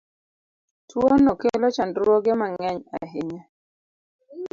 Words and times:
Tuono 0.89 1.31
kelo 1.41 1.67
chandruoge 1.75 2.31
ma 2.39 2.47
ng'eny 2.51 2.81
ahinya. 2.99 3.43